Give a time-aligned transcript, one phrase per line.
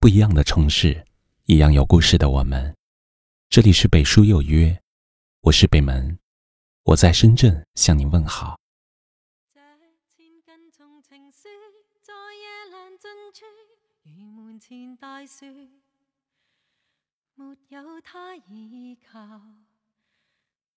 [0.00, 1.04] 不一样的城市，
[1.44, 2.74] 一样有故事的我们。
[3.50, 4.74] 这里是北书有约，
[5.42, 6.18] 我是北门，
[6.84, 8.58] 我在深圳向您问好。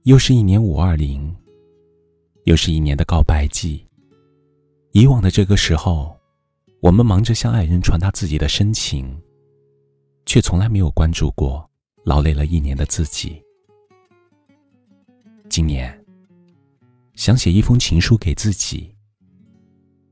[0.04, 1.34] 又是一年五二零。
[2.46, 3.84] 又是一年的告白季，
[4.92, 6.16] 以往的这个时候，
[6.80, 9.20] 我们忙着向爱人传达自己的深情，
[10.28, 11.68] 却从来没有关注过
[12.04, 13.42] 劳累了一年的自己。
[15.50, 15.92] 今年，
[17.16, 18.94] 想写一封情书给自己，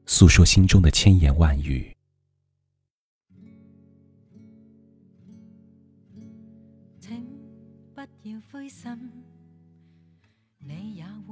[0.07, 1.95] 诉说心中的千言万语。
[6.99, 7.23] 请
[7.93, 8.84] 不要灰心，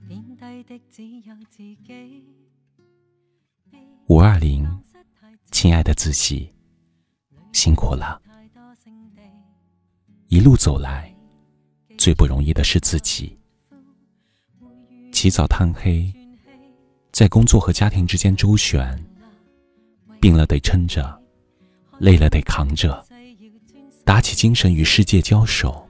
[0.08, 2.24] 低的只自己。
[4.08, 4.68] 五二零，
[5.52, 6.50] 亲爱的自己，
[7.54, 8.22] 辛苦了。
[10.28, 11.14] 一路走来，
[11.98, 13.38] 最不容易的是自己，
[15.12, 16.12] 起早贪黑，
[17.12, 19.02] 在工作和家庭之间周旋，
[20.20, 21.22] 病了得撑着，
[22.00, 23.06] 累了得扛着。
[24.06, 25.86] 打起精神与世界交手，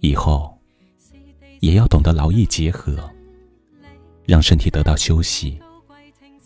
[0.00, 0.56] 以后
[1.60, 2.96] 也要懂得劳逸结合，
[4.26, 5.58] 让身体得到休息，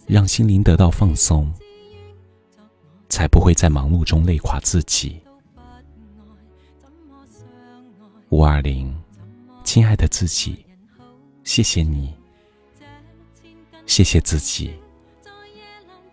[0.06, 1.50] 让心灵得到放松，
[3.08, 5.18] 才不会在忙碌中累垮自己。
[8.28, 8.94] 五二零，
[9.64, 10.62] 亲爱的自己，
[11.44, 12.12] 谢谢你，
[13.86, 14.72] 谢谢自己，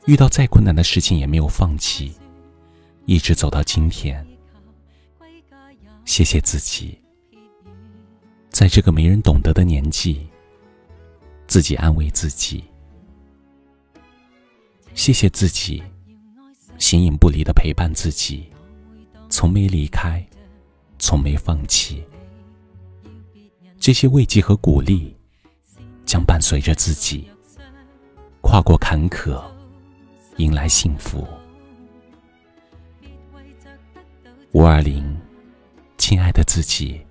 [0.08, 2.14] 遇到再困难的事情也没有放弃。
[3.06, 4.26] 一直走到今天，
[6.06, 7.00] 谢谢自己，
[8.50, 10.28] 在这个没人懂得的年纪，
[11.46, 12.64] 自己安慰自己，
[14.96, 15.84] 谢谢自己，
[16.80, 18.52] 形影不离的陪伴自己，
[19.30, 20.20] 从没离开，
[20.98, 22.04] 从没放弃。
[23.80, 25.16] 这些慰藉和鼓励，
[26.08, 27.28] 将伴随着自己，
[28.42, 29.40] 跨过坎坷，
[30.38, 31.24] 迎来幸福。
[34.56, 35.04] 五二零，
[35.98, 37.02] 亲爱的自己，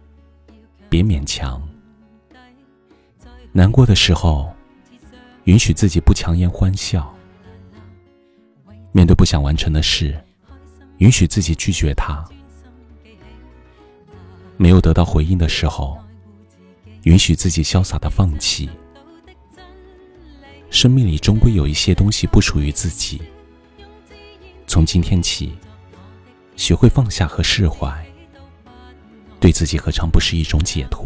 [0.88, 1.60] 别勉强。
[3.53, 4.50] 难过的时候，
[5.44, 7.03] 允许自己不强颜欢笑；
[8.93, 10.19] 面对不想完成的事，
[11.00, 12.25] 允许自己拒绝他；
[14.56, 15.99] 没有得到回应的时候，
[17.03, 18.71] 允许自己潇洒的放弃。
[20.71, 23.21] 生命里终归有一些东西不属于自己，
[24.66, 25.53] 从今天起。
[26.56, 28.04] 学会放下和释怀，
[29.41, 31.04] 对自己何尝不是一种解脱？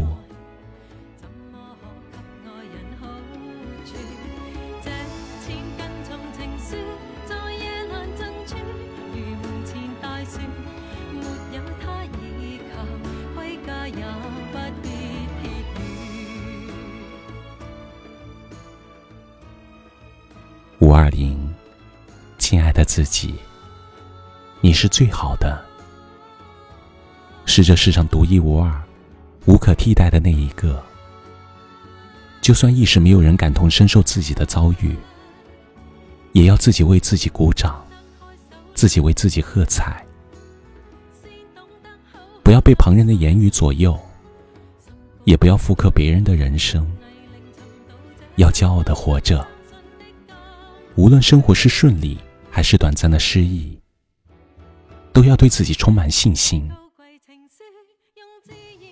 [20.81, 21.53] 五二零，
[22.39, 23.35] 亲爱的自己。
[24.69, 25.59] 你是最好的，
[27.47, 28.71] 是这世上独一无二、
[29.47, 30.85] 无可替代的那一个。
[32.43, 34.95] 就算一时没有人感同身受自己的遭遇，
[36.35, 37.83] 也要自己为自己鼓掌，
[38.75, 40.05] 自己为自己喝彩。
[42.45, 43.99] 不要被旁人的言语左右，
[45.25, 46.87] 也不要复刻别人的人生，
[48.37, 49.49] 要骄傲的活着。
[50.95, 52.19] 无论生活是顺利
[52.51, 53.79] 还是短暂的失意。
[55.19, 56.71] 都要对自己充满信心，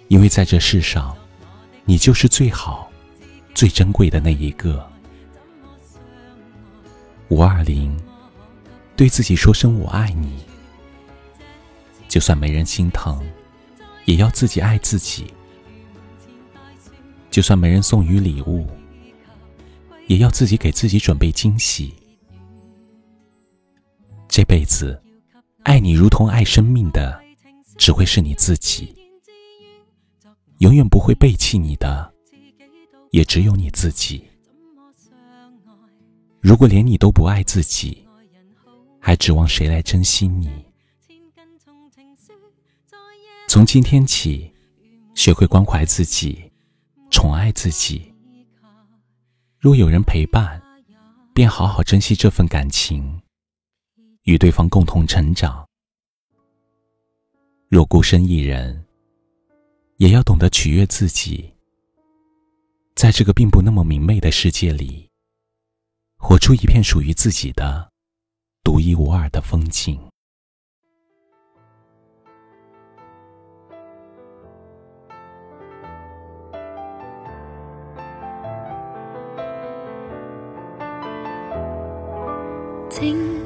[0.09, 1.17] 因为在这世上，
[1.85, 2.91] 你就是最好、
[3.55, 4.85] 最珍贵的那一个。
[7.29, 7.97] 五二零，
[8.97, 10.39] 对自己说声我爱你。
[12.09, 13.25] 就算没人心疼，
[14.05, 15.27] 也要自己爱自己；
[17.31, 18.67] 就算没人送予礼物，
[20.09, 21.95] 也要自己给自己准备惊喜。
[24.29, 25.01] 这辈子。
[25.67, 27.21] 爱你如同爱生命的，
[27.77, 28.87] 只会是你自己；
[30.59, 32.15] 永远不会背弃你的，
[33.11, 34.23] 也只有你自己。
[36.41, 38.07] 如果连你都不爱自己，
[39.01, 40.49] 还指望谁来珍惜你？
[43.49, 44.49] 从今天起，
[45.17, 46.41] 学会关怀自己，
[47.11, 48.15] 宠爱自己。
[49.59, 50.63] 若有人陪伴，
[51.35, 53.21] 便好好珍惜这份感情。
[54.27, 55.65] 与对方共同成长。
[57.69, 58.85] 若孤身一人，
[59.99, 61.53] 也要懂得取悦自己。
[62.95, 65.09] 在这个并不那么明媚的世界里，
[66.19, 67.89] 活出一片属于自己的、
[68.65, 69.97] 独一无二的风景。
[82.91, 83.46] 听。